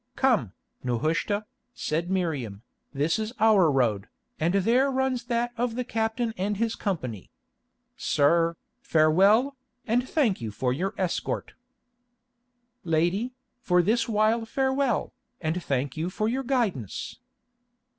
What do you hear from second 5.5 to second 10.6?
of the captain and his company. Sir, farewell, and thank you